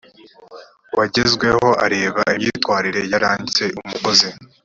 [0.97, 4.29] wagezweho areba imyitwarire yaranze umukozi